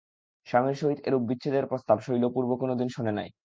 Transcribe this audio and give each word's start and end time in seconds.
স্বামীর 0.47 0.77
সহিত 0.81 0.99
এরূপ 1.03 1.21
বিচ্ছেদের 1.29 1.65
প্রস্তাব 1.71 1.97
শৈল 1.99 2.23
পূর্বে 2.35 2.55
কোনোদিন 2.61 2.89
করে 2.95 3.11
নাই। 3.17 3.29